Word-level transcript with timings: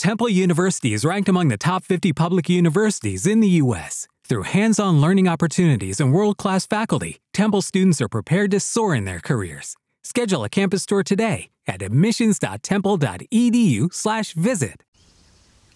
Temple 0.00 0.30
University 0.30 0.94
is 0.94 1.04
ranked 1.04 1.28
among 1.28 1.48
the 1.48 1.58
top 1.58 1.84
50 1.84 2.14
public 2.14 2.48
universities 2.48 3.26
in 3.26 3.40
the 3.40 3.48
U.S. 3.64 4.08
Through 4.26 4.44
hands 4.44 4.80
on 4.80 4.98
learning 4.98 5.28
opportunities 5.28 6.00
and 6.00 6.10
world 6.10 6.38
class 6.38 6.66
faculty, 6.66 7.18
Temple 7.34 7.60
students 7.60 8.00
are 8.00 8.08
prepared 8.08 8.50
to 8.52 8.60
soar 8.60 8.94
in 8.94 9.04
their 9.04 9.20
careers. 9.20 9.76
Schedule 10.02 10.44
a 10.44 10.48
campus 10.48 10.86
tour 10.86 11.02
today 11.02 11.50
at 11.66 11.82
admissions.temple.edu/slash 11.82 14.32
visit. 14.32 14.82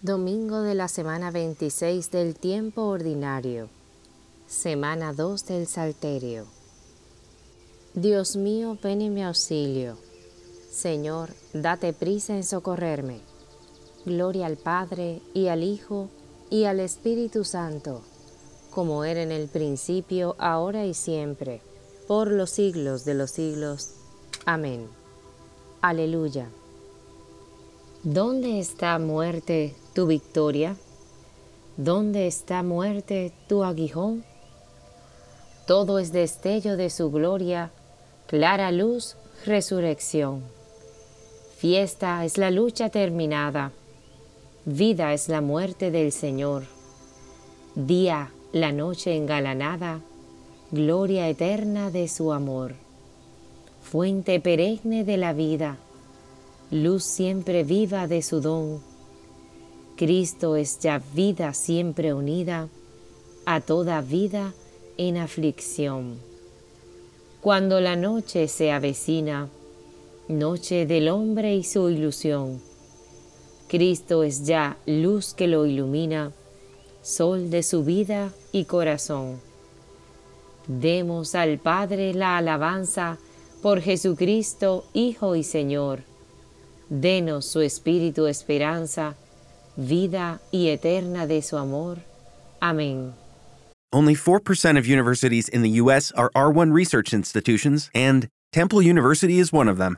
Domingo 0.01 0.63
de 0.63 0.73
la 0.73 0.87
semana 0.87 1.31
26 1.31 2.09
del 2.09 2.33
tiempo 2.33 2.81
ordinario. 2.81 3.69
Semana 4.47 5.13
2 5.13 5.45
del 5.45 5.67
Salterio. 5.67 6.47
Dios 7.93 8.35
mío, 8.35 8.75
ven 8.81 9.03
en 9.03 9.13
mi 9.13 9.21
auxilio. 9.21 9.99
Señor, 10.71 11.29
date 11.53 11.93
prisa 11.93 12.33
en 12.33 12.43
socorrerme. 12.43 13.34
Gloria 14.05 14.45
al 14.45 14.57
Padre, 14.57 15.19
y 15.33 15.47
al 15.47 15.63
Hijo, 15.63 16.09
y 16.51 16.65
al 16.65 16.79
Espíritu 16.79 17.43
Santo, 17.43 18.03
como 18.69 19.03
era 19.03 19.23
en 19.23 19.31
el 19.31 19.47
principio, 19.47 20.35
ahora 20.37 20.85
y 20.85 20.93
siempre, 20.93 21.61
por 22.07 22.29
los 22.29 22.51
siglos 22.51 23.03
de 23.03 23.15
los 23.15 23.31
siglos. 23.31 23.95
Amén. 24.45 24.87
Aleluya. 25.81 26.49
¿Dónde 28.03 28.59
está 28.59 28.99
muerte 28.99 29.75
tu 29.95 30.05
victoria? 30.05 30.75
¿Dónde 31.75 32.27
está 32.27 32.61
muerte 32.61 33.33
tu 33.47 33.63
aguijón? 33.63 34.23
Todo 35.65 35.97
es 35.97 36.11
destello 36.11 36.77
de 36.77 36.91
su 36.91 37.09
gloria, 37.09 37.71
clara 38.27 38.71
luz, 38.71 39.15
resurrección. 39.47 40.43
Fiesta 41.57 42.23
es 42.23 42.37
la 42.37 42.51
lucha 42.51 42.89
terminada 42.89 43.71
Vida 44.67 45.13
es 45.13 45.29
la 45.29 45.41
muerte 45.41 45.91
del 45.91 46.11
Señor. 46.11 46.63
Día, 47.75 48.31
la 48.51 48.71
noche 48.71 49.15
engalanada, 49.15 50.01
gloria 50.71 51.29
eterna 51.29 51.91
de 51.91 52.07
su 52.07 52.33
amor. 52.33 52.73
Fuente 53.83 54.39
perenne 54.39 55.03
de 55.03 55.17
la 55.17 55.33
vida, 55.33 55.77
luz 56.71 57.03
siempre 57.03 57.63
viva 57.63 58.07
de 58.07 58.23
su 58.23 58.41
don. 58.41 58.81
Cristo 59.97 60.55
es 60.55 60.79
ya 60.79 60.99
vida 61.13 61.53
siempre 61.53 62.15
unida 62.15 62.67
a 63.45 63.61
toda 63.61 64.01
vida 64.01 64.51
en 64.97 65.17
aflicción. 65.17 66.17
Cuando 67.39 67.79
la 67.81 67.95
noche 67.95 68.47
se 68.47 68.71
avecina, 68.71 69.47
noche 70.27 70.87
del 70.87 71.09
hombre 71.09 71.53
y 71.53 71.63
su 71.63 71.87
ilusión, 71.91 72.59
Cristo 73.75 74.23
es 74.23 74.45
ya 74.45 74.77
luz 74.85 75.33
que 75.33 75.47
lo 75.47 75.65
ilumina, 75.65 76.31
sol 77.01 77.49
de 77.49 77.61
su 77.61 77.83
vida 77.83 78.31
y 78.53 78.63
corazón. 78.63 79.41
Demos 80.65 81.35
al 81.35 81.59
Padre 81.59 82.13
la 82.13 82.37
alabanza 82.37 83.17
por 83.61 83.81
Jesucristo, 83.81 84.85
Hijo 84.93 85.35
y 85.35 85.43
Señor. 85.43 86.03
Denos 86.87 87.47
su 87.47 87.59
Espíritu 87.59 88.27
esperanza, 88.27 89.17
vida 89.75 90.39
y 90.51 90.69
eterna 90.69 91.27
de 91.27 91.41
su 91.41 91.57
amor. 91.57 91.97
Amén. 92.61 93.13
Only 93.91 94.15
4% 94.15 94.77
of 94.77 94.87
universities 94.87 95.49
in 95.49 95.63
the 95.63 95.81
U.S. 95.81 96.13
are 96.13 96.29
R1 96.33 96.71
research 96.71 97.13
institutions, 97.13 97.89
and 97.93 98.29
Temple 98.53 98.81
University 98.81 99.37
is 99.37 99.51
one 99.51 99.67
of 99.67 99.77
them. 99.77 99.97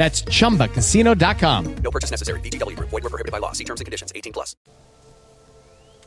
That's 0.00 0.24
chumbacasino.com. 0.24 1.74
No 1.84 1.90
purchase 1.90 2.10
necessary. 2.10 2.40
VGW 2.40 2.74
Group. 2.74 2.88
Void 2.88 3.02
were 3.02 3.10
prohibited 3.10 3.32
by 3.32 3.38
law. 3.38 3.52
See 3.52 3.64
terms 3.64 3.82
and 3.82 3.86
conditions. 3.86 4.10
18 4.16 4.32
plus. 4.32 4.56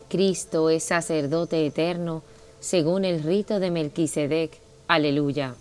Cristo 0.10 0.72
es 0.72 0.84
sacerdote 0.84 1.64
eterno 1.68 2.24
según 2.60 3.06
el 3.06 3.22
rito 3.22 3.60
de 3.60 3.70
Melquisedec. 3.70 4.60
Aleluya. 4.88 5.54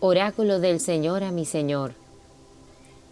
Oráculo 0.00 0.58
del 0.58 0.80
Señor 0.80 1.22
a 1.22 1.30
mi 1.30 1.44
Señor. 1.44 1.94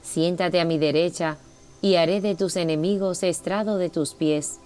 Siéntate 0.02 0.60
a 0.60 0.64
mi 0.64 0.78
derecha 0.78 1.38
y 1.80 1.94
haré 1.94 2.20
de 2.20 2.34
tus 2.34 2.56
enemigos 2.56 3.22
estrado 3.22 3.78
de 3.78 3.88
tus 3.88 4.14
pies. 4.14 4.58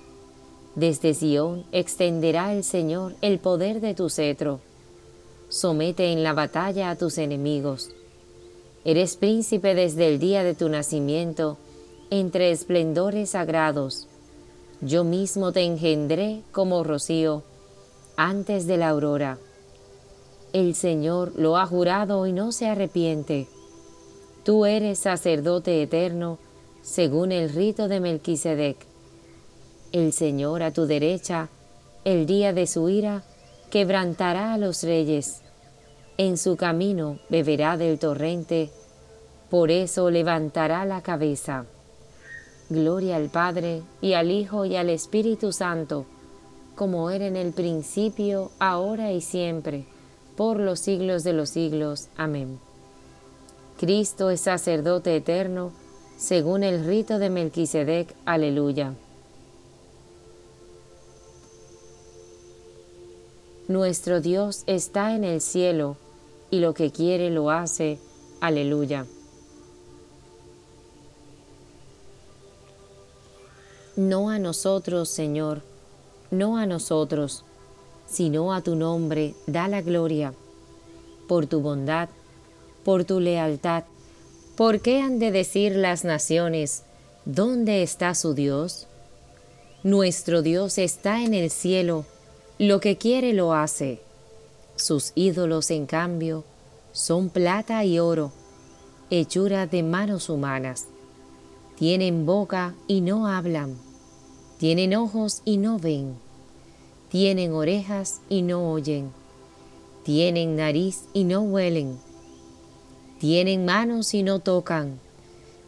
Desde 0.77 1.13
Sión 1.13 1.67
extenderá 1.73 2.55
el 2.55 2.65
Señor 2.65 3.17
el 3.21 3.39
poder 3.39 3.83
de 3.83 3.95
tu 3.95 4.09
cetro. 4.09 4.61
Somete 5.51 6.13
en 6.13 6.23
la 6.23 6.33
batalla 6.33 6.91
a 6.91 6.97
tus 6.97 7.19
enemigos. 7.19 7.91
Eres 8.85 9.17
príncipe 9.17 9.75
desde 9.75 10.07
el 10.07 10.21
día 10.21 10.45
de 10.45 10.55
tu 10.55 10.69
nacimiento, 10.69 11.59
entre 12.09 12.53
esplendores 12.53 13.31
sagrados. 13.31 14.07
Yo 14.81 15.03
mismo 15.03 15.51
te 15.51 15.63
engendré 15.63 16.43
como 16.53 16.85
rocío, 16.85 17.43
antes 18.17 18.69
de 18.69 18.77
la 18.77 18.91
aurora. 18.91 19.39
El 20.53 20.77
Señor 20.77 21.33
lo 21.35 21.57
ha 21.57 21.67
jurado 21.67 22.29
y 22.29 22.33
no 22.33 22.53
se 22.53 22.69
arrepiente. 22.69 23.49
Tú 24.45 24.67
eres 24.67 25.01
sacerdote 25.01 25.83
eterno, 25.83 26.39
según 26.81 27.33
el 27.33 27.51
rito 27.51 27.89
de 27.89 27.99
Melquisedec. 27.99 28.77
El 29.91 30.13
Señor 30.13 30.63
a 30.63 30.71
tu 30.73 30.87
derecha, 30.87 31.49
el 32.05 32.27
día 32.27 32.53
de 32.53 32.69
su 32.69 32.89
ira, 32.89 33.25
quebrantará 33.71 34.53
a 34.53 34.59
los 34.59 34.83
reyes. 34.83 35.43
En 36.23 36.37
su 36.37 36.59
camino 36.59 37.19
beberá 37.31 37.79
del 37.79 37.99
torrente, 37.99 38.69
por 39.49 39.71
eso 39.71 40.11
levantará 40.11 40.85
la 40.85 41.01
cabeza. 41.01 41.65
Gloria 42.69 43.17
al 43.17 43.31
Padre, 43.31 43.81
y 44.03 44.13
al 44.13 44.31
Hijo, 44.31 44.67
y 44.67 44.77
al 44.77 44.91
Espíritu 44.91 45.51
Santo, 45.51 46.05
como 46.75 47.09
era 47.09 47.27
en 47.27 47.37
el 47.37 47.55
principio, 47.55 48.51
ahora 48.59 49.13
y 49.13 49.23
siempre, 49.23 49.87
por 50.37 50.61
los 50.61 50.81
siglos 50.81 51.25
de 51.25 51.33
los 51.33 51.49
siglos. 51.49 52.09
Amén. 52.19 52.59
Cristo 53.79 54.29
es 54.29 54.43
sacerdote 54.43 55.17
eterno, 55.17 55.73
según 56.19 56.65
el 56.65 56.85
rito 56.85 57.19
de 57.19 57.31
Melquisedec. 57.31 58.15
Aleluya. 58.27 58.93
Nuestro 63.69 64.21
Dios 64.21 64.65
está 64.67 65.15
en 65.15 65.25
el 65.25 65.41
cielo, 65.41 65.97
y 66.51 66.61
lo 66.61 66.75
que 66.75 66.91
quiere 66.91 67.31
lo 67.31 67.51
hace. 67.51 67.99
Aleluya. 68.41 69.07
No 73.97 74.31
a 74.31 74.39
nosotros, 74.39 75.09
Señor, 75.09 75.63
no 76.31 76.57
a 76.57 76.67
nosotros, 76.67 77.45
sino 78.07 78.53
a 78.55 78.63
tu 78.63 78.75
nombre 78.75 79.35
da 79.47 79.69
la 79.69 79.83
gloria, 79.83 80.33
por 81.29 81.47
tu 81.47 81.61
bondad, 81.61 82.09
por 82.85 83.05
tu 83.05 83.21
lealtad. 83.21 83.85
¿Por 84.57 84.81
qué 84.81 85.01
han 85.01 85.19
de 85.19 85.31
decir 85.31 85.77
las 85.77 86.05
naciones, 86.05 86.85
¿dónde 87.25 87.83
está 87.83 88.15
su 88.15 88.35
Dios? 88.35 88.87
Nuestro 89.83 90.43
Dios 90.43 90.79
está 90.79 91.23
en 91.23 91.35
el 91.35 91.51
cielo, 91.51 92.05
lo 92.59 92.81
que 92.81 92.97
quiere 92.97 93.33
lo 93.33 93.55
hace. 93.55 94.01
Sus 94.81 95.13
ídolos, 95.15 95.71
en 95.71 95.87
cambio, 95.87 96.45
son 96.93 97.29
plata 97.29 97.85
y 97.85 97.99
oro, 97.99 98.33
hechura 99.11 99.67
de 99.67 99.83
manos 99.83 100.29
humanas. 100.29 100.87
Tienen 101.77 102.27
boca 102.27 102.75
y 102.87 103.01
no 103.01 103.27
hablan, 103.27 103.77
tienen 104.59 104.95
ojos 104.95 105.43
y 105.45 105.57
no 105.57 105.79
ven 105.79 106.17
tienen 107.11 107.53
orejas 107.53 108.21
y 108.29 108.43
no 108.43 108.71
oyen, 108.71 109.11
tienen 110.05 110.55
nariz 110.55 111.07
y 111.13 111.25
no 111.25 111.41
huelen, 111.43 111.99
tienen 113.19 113.65
manos 113.65 114.15
y 114.15 114.23
no 114.23 114.39
tocan, 114.39 115.01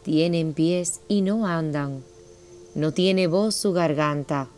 tienen 0.04 0.54
pies 0.54 1.00
y 1.08 1.22
no 1.22 1.48
andan, 1.48 2.04
no 2.76 2.92
tiene 2.92 3.26
voz 3.26 3.56
su 3.56 3.72
garganta, 3.72 4.48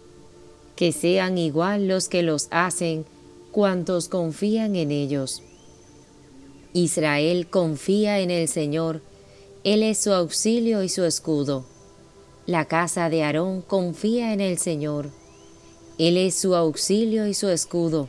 que 0.76 0.92
sean 0.92 1.38
igual 1.38 1.88
los 1.88 2.10
que 2.10 2.22
los 2.22 2.48
hacen, 2.50 3.06
cuantos 3.54 4.08
confían 4.08 4.76
en 4.76 4.90
ellos. 4.90 5.42
Israel 6.74 7.46
confía 7.48 8.20
en 8.20 8.30
el 8.30 8.48
Señor, 8.48 9.00
Él 9.64 9.82
es 9.82 9.96
su 9.96 10.12
auxilio 10.12 10.82
y 10.82 10.90
su 10.90 11.04
escudo. 11.04 11.64
La 12.44 12.66
casa 12.66 13.08
de 13.08 13.22
Aarón 13.22 13.62
confía 13.62 14.34
en 14.34 14.42
el 14.42 14.58
Señor, 14.58 15.08
él 15.96 16.16
es 16.16 16.34
su 16.34 16.56
auxilio 16.56 17.28
y 17.28 17.34
su 17.34 17.48
escudo. 17.48 18.08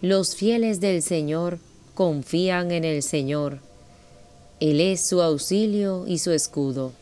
Los 0.00 0.34
fieles 0.34 0.80
del 0.80 1.02
Señor 1.02 1.58
confían 1.94 2.70
en 2.70 2.84
el 2.84 3.02
Señor. 3.02 3.58
Él 4.60 4.80
es 4.80 5.06
su 5.06 5.20
auxilio 5.20 6.06
y 6.06 6.16
su 6.18 6.32
escudo. 6.32 6.92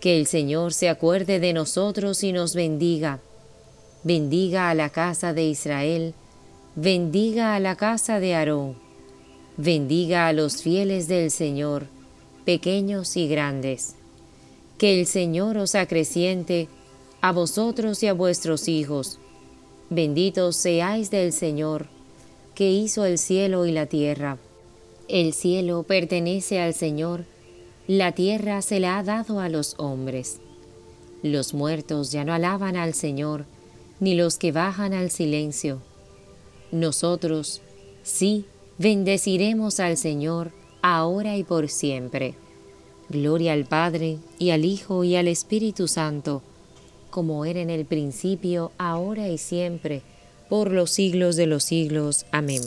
Que 0.00 0.16
el 0.16 0.28
Señor 0.28 0.72
se 0.72 0.88
acuerde 0.88 1.40
de 1.40 1.52
nosotros 1.52 2.22
y 2.22 2.30
nos 2.30 2.54
bendiga. 2.54 3.18
Bendiga 4.04 4.70
a 4.70 4.74
la 4.76 4.90
casa 4.90 5.32
de 5.32 5.44
Israel. 5.44 6.14
Bendiga 6.76 7.56
a 7.56 7.60
la 7.60 7.74
casa 7.74 8.20
de 8.20 8.36
Aarón. 8.36 8.76
Bendiga 9.56 10.28
a 10.28 10.32
los 10.32 10.62
fieles 10.62 11.08
del 11.08 11.32
Señor, 11.32 11.88
pequeños 12.44 13.16
y 13.16 13.26
grandes. 13.26 13.96
Que 14.78 15.00
el 15.00 15.06
Señor 15.06 15.56
os 15.56 15.74
acreciente 15.74 16.68
a 17.20 17.32
vosotros 17.32 18.04
y 18.04 18.06
a 18.06 18.12
vuestros 18.12 18.68
hijos. 18.68 19.18
Benditos 19.90 20.54
seáis 20.54 21.10
del 21.10 21.32
Señor, 21.32 21.88
que 22.54 22.70
hizo 22.70 23.04
el 23.04 23.18
cielo 23.18 23.66
y 23.66 23.72
la 23.72 23.86
tierra. 23.86 24.38
El 25.08 25.32
cielo 25.32 25.82
pertenece 25.82 26.60
al 26.60 26.74
Señor, 26.74 27.24
la 27.88 28.12
tierra 28.12 28.62
se 28.62 28.78
la 28.78 28.96
ha 28.96 29.02
dado 29.02 29.40
a 29.40 29.48
los 29.48 29.74
hombres. 29.78 30.38
Los 31.24 31.52
muertos 31.52 32.12
ya 32.12 32.24
no 32.24 32.32
alaban 32.32 32.76
al 32.76 32.94
Señor, 32.94 33.44
ni 33.98 34.14
los 34.14 34.38
que 34.38 34.52
bajan 34.52 34.94
al 34.94 35.10
silencio. 35.10 35.82
Nosotros, 36.72 37.62
sí, 38.02 38.44
bendeciremos 38.78 39.80
al 39.80 39.96
Señor, 39.96 40.52
ahora 40.82 41.36
y 41.36 41.44
por 41.44 41.68
siempre. 41.68 42.34
Gloria 43.08 43.54
al 43.54 43.64
Padre, 43.64 44.18
y 44.38 44.50
al 44.50 44.64
Hijo, 44.64 45.02
y 45.02 45.16
al 45.16 45.26
Espíritu 45.26 45.88
Santo, 45.88 46.42
como 47.10 47.44
era 47.44 47.60
en 47.60 47.70
el 47.70 47.84
principio, 47.84 48.70
ahora 48.78 49.28
y 49.28 49.38
siempre, 49.38 50.02
por 50.48 50.70
los 50.70 50.90
siglos 50.90 51.36
de 51.36 51.46
los 51.46 51.64
siglos. 51.64 52.24
Amén. 52.30 52.62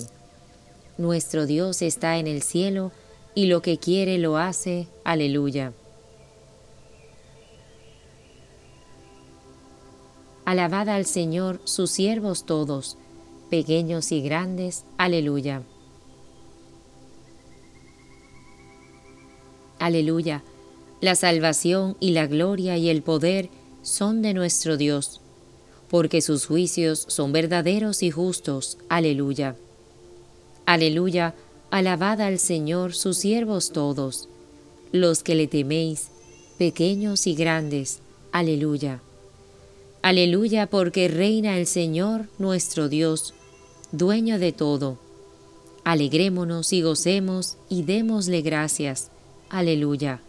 Nuestro 0.98 1.46
Dios 1.46 1.82
está 1.82 2.18
en 2.18 2.28
el 2.28 2.42
cielo, 2.42 2.92
y 3.36 3.46
lo 3.46 3.62
que 3.62 3.78
quiere 3.78 4.18
lo 4.18 4.38
hace. 4.38 4.88
Aleluya. 5.04 5.74
Alabad 10.46 10.90
al 10.90 11.06
Señor 11.06 11.62
sus 11.64 11.90
siervos 11.90 12.46
todos, 12.46 12.98
pequeños 13.54 14.12
y 14.12 14.20
grandes. 14.24 14.84
Aleluya. 14.98 15.62
Aleluya. 19.78 20.44
La 21.02 21.14
salvación 21.14 21.96
y 22.00 22.14
la 22.14 22.26
gloria 22.26 22.78
y 22.78 22.90
el 22.90 23.04
poder 23.04 23.52
son 23.84 24.24
de 24.24 24.34
nuestro 24.34 24.76
Dios, 24.76 25.22
porque 25.88 26.24
sus 26.24 26.48
juicios 26.48 27.06
son 27.10 27.32
verdaderos 27.32 28.02
y 28.02 28.10
justos. 28.10 28.80
Aleluya. 28.90 29.56
Aleluya, 30.66 31.36
alabad 31.70 32.22
al 32.22 32.40
Señor 32.40 32.96
sus 32.96 33.18
siervos 33.18 33.72
todos, 33.72 34.30
los 34.92 35.22
que 35.22 35.36
le 35.36 35.46
teméis, 35.46 36.08
pequeños 36.58 37.28
y 37.28 37.36
grandes. 37.36 38.00
Aleluya. 38.32 39.00
Aleluya, 40.02 40.66
porque 40.66 41.08
reina 41.08 41.56
el 41.60 41.68
Señor 41.68 42.30
nuestro 42.40 42.90
Dios, 42.90 43.36
dueño 43.94 44.40
de 44.40 44.52
todo. 44.52 44.98
Alegrémonos 45.86 46.74
y 46.74 46.82
gocemos 46.82 47.58
y 47.70 47.84
démosle 47.84 48.42
gracias. 48.42 49.10
Aleluya. 49.50 50.20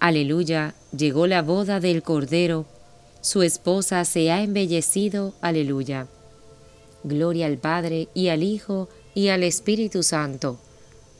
Aleluya, 0.00 0.74
llegó 0.96 1.26
la 1.26 1.42
boda 1.42 1.78
del 1.78 2.02
Cordero, 2.02 2.66
su 3.20 3.42
esposa 3.42 4.04
se 4.04 4.30
ha 4.30 4.42
embellecido, 4.42 5.34
aleluya. 5.40 6.08
Gloria 7.04 7.46
al 7.46 7.58
Padre 7.58 8.08
y 8.12 8.28
al 8.28 8.42
Hijo 8.42 8.88
y 9.14 9.28
al 9.28 9.42
Espíritu 9.42 10.02
Santo, 10.02 10.58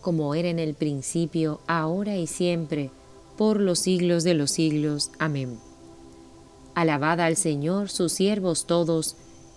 como 0.00 0.34
era 0.34 0.48
en 0.48 0.58
el 0.58 0.74
principio, 0.74 1.60
ahora 1.66 2.16
y 2.16 2.26
siempre, 2.26 2.90
por 3.38 3.60
los 3.60 3.78
siglos 3.78 4.24
de 4.24 4.34
los 4.34 4.50
siglos. 4.50 5.10
Amén. 5.18 5.58
Alabad 6.74 7.20
al 7.20 7.36
Señor 7.36 7.88
sus 7.88 8.12
siervos 8.12 8.66
todos, 8.66 9.16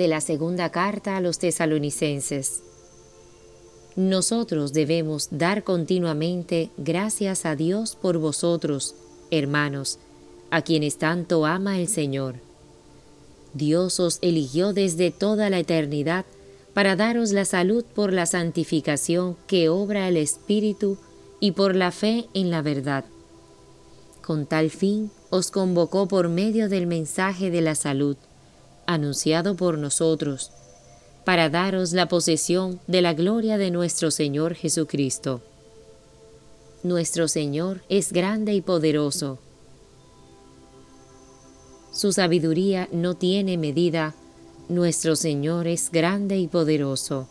De 0.00 0.08
la 0.08 0.22
segunda 0.22 0.70
carta 0.70 1.18
a 1.18 1.20
los 1.20 1.38
tesalonicenses. 1.38 2.62
Nosotros 3.96 4.72
debemos 4.72 5.28
dar 5.30 5.62
continuamente 5.62 6.70
gracias 6.78 7.44
a 7.44 7.54
Dios 7.54 7.98
por 8.00 8.16
vosotros, 8.16 8.94
hermanos, 9.30 9.98
a 10.50 10.62
quienes 10.62 10.96
tanto 10.96 11.44
ama 11.44 11.78
el 11.78 11.86
Señor. 11.86 12.36
Dios 13.52 14.00
os 14.00 14.20
eligió 14.22 14.72
desde 14.72 15.10
toda 15.10 15.50
la 15.50 15.58
eternidad 15.58 16.24
para 16.72 16.96
daros 16.96 17.32
la 17.32 17.44
salud 17.44 17.84
por 17.84 18.14
la 18.14 18.24
santificación 18.24 19.36
que 19.46 19.68
obra 19.68 20.08
el 20.08 20.16
Espíritu 20.16 20.96
y 21.40 21.52
por 21.52 21.76
la 21.76 21.90
fe 21.90 22.26
en 22.32 22.50
la 22.50 22.62
verdad. 22.62 23.04
Con 24.22 24.46
tal 24.46 24.70
fin 24.70 25.10
os 25.28 25.50
convocó 25.50 26.08
por 26.08 26.30
medio 26.30 26.70
del 26.70 26.86
mensaje 26.86 27.50
de 27.50 27.60
la 27.60 27.74
salud, 27.74 28.16
anunciado 28.86 29.56
por 29.56 29.78
nosotros, 29.78 30.50
para 31.24 31.48
daros 31.48 31.92
la 31.92 32.08
posesión 32.08 32.80
de 32.86 33.02
la 33.02 33.14
gloria 33.14 33.58
de 33.58 33.70
nuestro 33.70 34.10
Señor 34.10 34.54
Jesucristo. 34.54 35.42
Nuestro 36.82 37.28
Señor 37.28 37.82
es 37.88 38.12
grande 38.12 38.54
y 38.54 38.62
poderoso. 38.62 39.38
Su 41.92 42.12
sabiduría 42.12 42.88
no 42.92 43.14
tiene 43.14 43.58
medida. 43.58 44.14
Nuestro 44.68 45.14
Señor 45.16 45.66
es 45.66 45.90
grande 45.90 46.38
y 46.38 46.46
poderoso. 46.46 47.28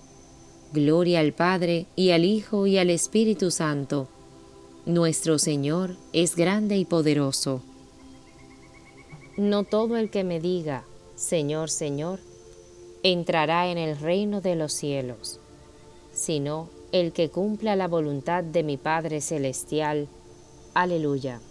Gloria 0.72 1.22
al 1.22 1.34
Padre 1.34 1.88
y 1.96 2.12
al 2.12 2.26
Hijo 2.26 2.68
y 2.68 2.78
al 2.78 2.92
Espíritu 2.92 3.50
Santo. 3.50 4.08
Nuestro 4.86 5.40
Señor 5.40 5.96
es 6.14 6.36
grande 6.36 6.78
y 6.78 6.86
poderoso. 6.86 7.64
No 9.36 9.64
todo 9.64 9.98
el 9.98 10.12
que 10.12 10.24
me 10.24 10.40
diga, 10.40 10.84
Señor, 11.20 11.70
Señor, 11.70 12.20
entrará 13.04 13.70
en 13.70 13.78
el 13.78 14.00
reino 14.00 14.40
de 14.40 14.56
los 14.56 14.72
cielos, 14.72 15.42
sino 16.14 16.70
el 16.94 17.12
que 17.12 17.30
cumpla 17.30 17.76
la 17.76 17.90
voluntad 17.90 18.42
de 18.42 18.64
mi 18.64 18.78
Padre 18.78 19.20
Celestial. 19.20 20.08
Aleluya. 20.74 21.42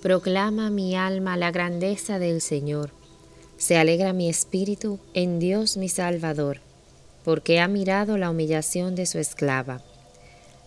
Proclama 0.00 0.70
mi 0.70 0.94
alma 0.94 1.36
la 1.36 1.50
grandeza 1.50 2.20
del 2.20 2.40
Señor. 2.40 2.90
Se 3.56 3.76
alegra 3.76 4.12
mi 4.12 4.28
espíritu 4.28 5.00
en 5.14 5.40
Dios 5.40 5.76
mi 5.76 5.88
Salvador, 5.88 6.60
porque 7.24 7.58
ha 7.58 7.66
mirado 7.66 8.18
la 8.18 8.30
humillación 8.30 8.94
de 8.94 9.06
su 9.06 9.18
esclava. 9.18 9.82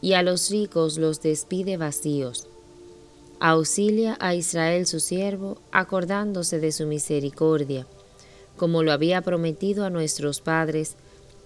y 0.00 0.12
a 0.14 0.22
los 0.22 0.50
ricos 0.50 0.98
los 0.98 1.20
despide 1.20 1.76
vacíos. 1.76 2.46
Auxilia 3.40 4.16
a 4.20 4.34
Israel 4.34 4.86
su 4.86 5.00
siervo, 5.00 5.58
acordándose 5.70 6.58
de 6.58 6.72
su 6.72 6.86
misericordia, 6.86 7.86
como 8.56 8.82
lo 8.82 8.92
había 8.92 9.22
prometido 9.22 9.84
a 9.84 9.90
nuestros 9.90 10.40
padres, 10.40 10.96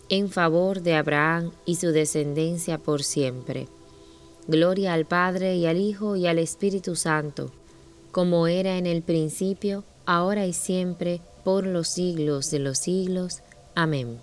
en 0.09 0.31
favor 0.31 0.83
de 0.83 0.95
Abraham 0.95 1.53
y 1.65 1.77
su 1.77 1.89
descendencia 1.89 2.79
por 2.79 3.03
siempre. 3.03 3.69
Gloria 4.49 4.95
al 4.95 5.07
Padre 5.07 5.57
y 5.57 5.67
al 5.67 5.79
Hijo 5.79 6.17
y 6.17 6.27
al 6.27 6.39
Espíritu 6.39 6.97
Santo, 6.97 7.53
como 8.11 8.47
era 8.47 8.77
en 8.77 8.87
el 8.87 9.03
principio, 9.03 9.85
ahora 10.05 10.47
y 10.47 10.53
siempre, 10.53 11.21
por 11.45 11.67
los 11.67 11.89
siglos 11.89 12.51
de 12.51 12.59
los 12.59 12.79
siglos. 12.79 13.41
Amén. 13.75 14.19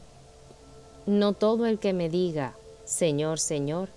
No 1.05 1.33
todo 1.33 1.65
el 1.65 1.79
que 1.79 1.93
me 1.93 2.09
diga, 2.09 2.55
Señor, 2.85 3.39
Señor, 3.39 3.89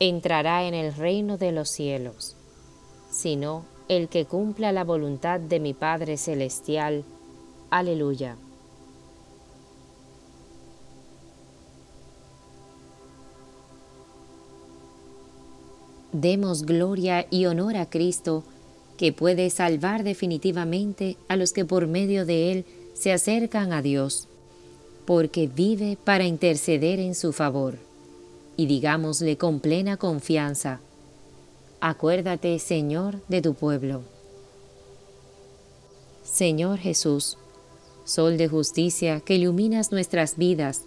entrará 0.00 0.64
en 0.64 0.74
el 0.74 0.94
reino 0.94 1.38
de 1.38 1.52
los 1.52 1.70
cielos, 1.70 2.36
sino 3.10 3.64
el 3.88 4.08
que 4.08 4.24
cumpla 4.24 4.72
la 4.72 4.84
voluntad 4.84 5.40
de 5.40 5.60
mi 5.60 5.74
Padre 5.74 6.16
Celestial. 6.16 7.04
Aleluya. 7.70 8.36
Demos 16.12 16.64
gloria 16.64 17.26
y 17.30 17.46
honor 17.46 17.76
a 17.76 17.86
Cristo, 17.86 18.42
que 18.96 19.12
puede 19.12 19.50
salvar 19.50 20.02
definitivamente 20.02 21.16
a 21.28 21.36
los 21.36 21.52
que 21.52 21.64
por 21.64 21.86
medio 21.86 22.24
de 22.24 22.52
Él 22.52 22.64
se 22.94 23.12
acercan 23.12 23.72
a 23.72 23.82
Dios 23.82 24.28
porque 25.06 25.46
vive 25.46 25.96
para 26.02 26.24
interceder 26.24 26.98
en 26.98 27.14
su 27.14 27.32
favor. 27.32 27.85
Y 28.56 28.66
digámosle 28.66 29.36
con 29.36 29.60
plena 29.60 29.96
confianza, 29.96 30.80
acuérdate, 31.80 32.58
Señor, 32.58 33.20
de 33.28 33.42
tu 33.42 33.54
pueblo. 33.54 34.02
Señor 36.24 36.78
Jesús, 36.78 37.36
Sol 38.04 38.38
de 38.38 38.46
justicia 38.46 39.20
que 39.20 39.34
iluminas 39.34 39.90
nuestras 39.90 40.36
vidas, 40.36 40.82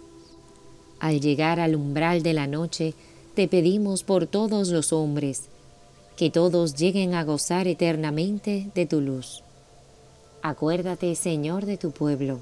al 1.00 1.20
llegar 1.20 1.60
al 1.60 1.76
umbral 1.76 2.22
de 2.22 2.32
la 2.32 2.46
noche, 2.46 2.94
te 3.34 3.46
pedimos 3.46 4.04
por 4.04 4.26
todos 4.26 4.68
los 4.70 4.92
hombres, 4.92 5.48
que 6.16 6.30
todos 6.30 6.74
lleguen 6.76 7.12
a 7.14 7.24
gozar 7.24 7.68
eternamente 7.68 8.70
de 8.74 8.86
tu 8.86 9.02
luz. 9.02 9.42
Acuérdate, 10.42 11.14
Señor, 11.14 11.66
de 11.66 11.76
tu 11.76 11.90
pueblo 11.90 12.40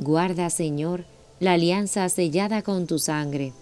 Guarda, 0.00 0.50
Señor, 0.50 1.04
la 1.38 1.52
alianza 1.52 2.08
sellada 2.08 2.62
con 2.62 2.86
tu 2.86 2.98
sangre, 2.98 3.52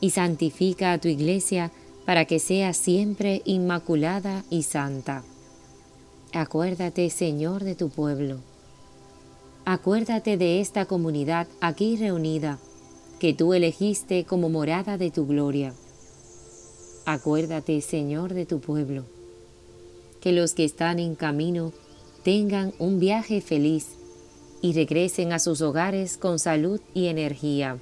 y 0.00 0.10
santifica 0.10 0.92
a 0.92 0.98
tu 0.98 1.08
iglesia 1.08 1.72
para 2.04 2.24
que 2.24 2.38
sea 2.38 2.72
siempre 2.72 3.42
inmaculada 3.44 4.44
y 4.50 4.62
santa. 4.62 5.24
Acuérdate, 6.32 7.10
Señor, 7.10 7.64
de 7.64 7.74
tu 7.74 7.88
pueblo. 7.90 8.38
Acuérdate 9.64 10.36
de 10.36 10.60
esta 10.60 10.86
comunidad 10.86 11.46
aquí 11.60 11.96
reunida, 11.96 12.58
que 13.18 13.34
tú 13.34 13.52
elegiste 13.52 14.24
como 14.24 14.48
morada 14.48 14.96
de 14.96 15.10
tu 15.10 15.26
gloria. 15.26 15.74
Acuérdate, 17.04 17.80
Señor, 17.80 18.34
de 18.34 18.46
tu 18.46 18.60
pueblo. 18.60 19.04
Que 20.20 20.32
los 20.32 20.54
que 20.54 20.64
están 20.64 20.98
en 20.98 21.14
camino 21.14 21.72
tengan 22.22 22.72
un 22.78 23.00
viaje 23.00 23.40
feliz 23.40 23.88
y 24.62 24.72
regresen 24.72 25.32
a 25.32 25.38
sus 25.38 25.60
hogares 25.60 26.16
con 26.16 26.38
salud 26.38 26.80
y 26.94 27.06
energía. 27.06 27.78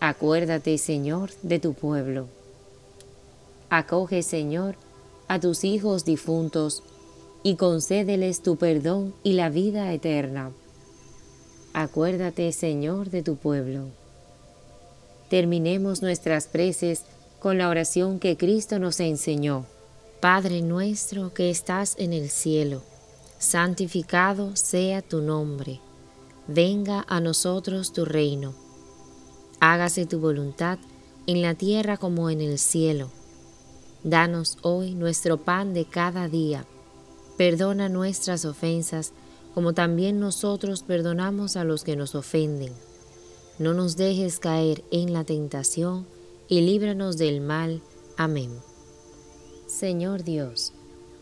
Acuérdate, 0.00 0.76
Señor, 0.78 1.30
de 1.42 1.58
tu 1.58 1.74
pueblo. 1.74 2.26
Acoge, 3.70 4.22
Señor, 4.22 4.76
a 5.28 5.40
tus 5.40 5.64
hijos 5.64 6.04
difuntos 6.04 6.82
y 7.42 7.56
concédeles 7.56 8.42
tu 8.42 8.56
perdón 8.56 9.14
y 9.22 9.32
la 9.32 9.48
vida 9.48 9.92
eterna. 9.92 10.52
Acuérdate, 11.72 12.52
Señor, 12.52 13.10
de 13.10 13.22
tu 13.22 13.36
pueblo. 13.36 13.86
Terminemos 15.30 16.02
nuestras 16.02 16.46
preces 16.46 17.04
con 17.40 17.58
la 17.58 17.68
oración 17.68 18.18
que 18.18 18.36
Cristo 18.36 18.78
nos 18.78 19.00
enseñó. 19.00 19.66
Padre 20.20 20.62
nuestro 20.62 21.34
que 21.34 21.50
estás 21.50 21.96
en 21.98 22.12
el 22.12 22.30
cielo 22.30 22.82
santificado 23.44 24.56
sea 24.56 25.02
tu 25.02 25.20
nombre, 25.20 25.80
venga 26.48 27.04
a 27.08 27.20
nosotros 27.20 27.92
tu 27.92 28.04
reino, 28.04 28.54
hágase 29.72 30.04
tu 30.04 30.18
voluntad 30.18 30.78
en 31.26 31.40
la 31.40 31.54
tierra 31.54 31.96
como 31.96 32.28
en 32.28 32.42
el 32.42 32.58
cielo. 32.58 33.10
Danos 34.02 34.58
hoy 34.60 34.94
nuestro 34.94 35.38
pan 35.38 35.72
de 35.72 35.86
cada 35.86 36.28
día. 36.28 36.66
Perdona 37.38 37.88
nuestras 37.88 38.44
ofensas, 38.44 39.12
como 39.54 39.72
también 39.72 40.20
nosotros 40.20 40.82
perdonamos 40.82 41.56
a 41.56 41.64
los 41.64 41.82
que 41.82 41.96
nos 41.96 42.14
ofenden. 42.14 42.74
No 43.58 43.72
nos 43.72 43.96
dejes 43.96 44.38
caer 44.38 44.84
en 44.90 45.14
la 45.14 45.24
tentación, 45.24 46.06
y 46.46 46.60
líbranos 46.60 47.16
del 47.16 47.40
mal. 47.40 47.80
Amén. 48.18 48.50
Señor 49.66 50.24
Dios, 50.24 50.74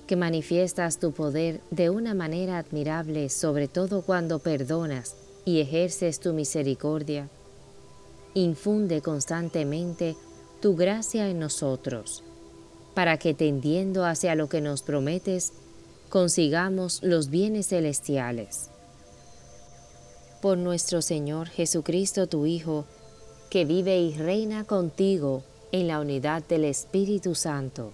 que 0.08 0.16
manifiestas 0.16 0.98
tu 0.98 1.12
poder 1.12 1.60
de 1.70 1.90
una 1.90 2.12
manera 2.12 2.58
admirable, 2.58 3.28
sobre 3.28 3.68
todo 3.68 4.02
cuando 4.02 4.40
perdonas 4.40 5.14
y 5.44 5.60
ejerces 5.60 6.18
tu 6.18 6.32
misericordia, 6.32 7.28
infunde 8.34 9.02
constantemente 9.02 10.16
tu 10.60 10.76
gracia 10.76 11.28
en 11.28 11.38
nosotros 11.38 12.22
para 12.94 13.18
que 13.18 13.34
tendiendo 13.34 14.04
hacia 14.04 14.34
lo 14.34 14.48
que 14.48 14.60
nos 14.60 14.82
prometes, 14.82 15.52
consigamos 16.08 17.02
los 17.02 17.30
bienes 17.30 17.68
celestiales. 17.68 18.68
Por 20.40 20.58
nuestro 20.58 21.00
Señor 21.02 21.48
Jesucristo, 21.48 22.26
tu 22.26 22.46
Hijo, 22.46 22.84
que 23.50 23.64
vive 23.64 23.98
y 23.98 24.14
reina 24.14 24.64
contigo 24.64 25.42
en 25.72 25.88
la 25.88 26.00
unidad 26.00 26.42
del 26.46 26.64
Espíritu 26.64 27.34
Santo, 27.34 27.92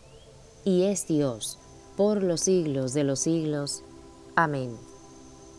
y 0.64 0.84
es 0.84 1.06
Dios 1.06 1.58
por 1.96 2.22
los 2.22 2.42
siglos 2.42 2.92
de 2.94 3.04
los 3.04 3.20
siglos. 3.20 3.82
Amén. 4.34 4.76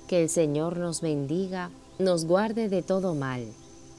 Que 0.08 0.24
el 0.24 0.30
Señor 0.30 0.78
nos 0.78 1.02
bendiga, 1.02 1.70
nos 1.98 2.26
guarde 2.26 2.70
de 2.70 2.82
todo 2.82 3.14
mal, 3.14 3.46